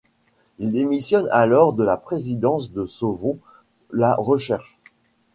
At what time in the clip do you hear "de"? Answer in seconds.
1.73-1.83, 2.71-2.87